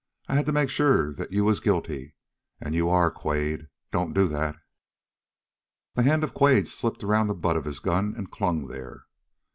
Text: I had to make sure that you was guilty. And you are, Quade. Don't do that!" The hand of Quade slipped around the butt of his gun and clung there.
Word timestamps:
I 0.27 0.33
had 0.33 0.47
to 0.47 0.51
make 0.51 0.71
sure 0.71 1.13
that 1.13 1.31
you 1.31 1.43
was 1.45 1.59
guilty. 1.59 2.15
And 2.59 2.73
you 2.73 2.89
are, 2.89 3.11
Quade. 3.11 3.67
Don't 3.91 4.15
do 4.15 4.27
that!" 4.29 4.55
The 5.93 6.01
hand 6.01 6.23
of 6.23 6.33
Quade 6.33 6.67
slipped 6.67 7.03
around 7.03 7.27
the 7.27 7.35
butt 7.35 7.55
of 7.55 7.65
his 7.65 7.79
gun 7.79 8.15
and 8.17 8.31
clung 8.31 8.65
there. 8.65 9.03